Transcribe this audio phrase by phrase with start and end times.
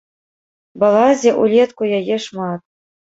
[0.83, 2.61] Балазе ўлетку яе шмат.